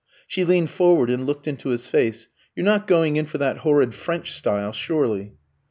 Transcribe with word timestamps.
she 0.25 0.43
leaned 0.43 0.71
forward 0.71 1.11
and 1.11 1.27
looked 1.27 1.47
into 1.47 1.69
his 1.69 1.85
face. 1.87 2.27
"You're 2.55 2.65
not 2.65 2.87
going 2.87 3.17
in 3.17 3.27
for 3.27 3.37
that 3.37 3.57
horrid 3.57 3.93
French 3.93 4.31
style, 4.33 4.71
surely?" 4.71 5.33